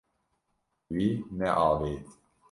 [0.95, 2.05] Wî neavêt.